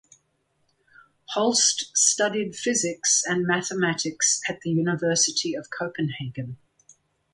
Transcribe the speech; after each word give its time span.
Holst 1.35 1.95
studied 1.95 2.55
physics 2.55 3.21
and 3.23 3.45
mathematics 3.45 4.41
at 4.49 4.61
the 4.61 4.71
University 4.71 5.53
of 5.53 5.67
Copenhagen. 5.69 6.57